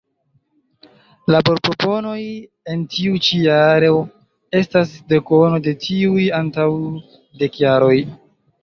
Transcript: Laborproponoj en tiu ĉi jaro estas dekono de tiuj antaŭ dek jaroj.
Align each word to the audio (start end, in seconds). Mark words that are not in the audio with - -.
Laborproponoj 1.35 2.15
en 2.73 2.81
tiu 2.95 3.21
ĉi 3.27 3.43
jaro 3.43 3.93
estas 4.63 4.99
dekono 5.15 5.65
de 5.69 5.79
tiuj 5.87 6.29
antaŭ 6.43 6.71
dek 7.45 7.67
jaroj. 7.69 7.97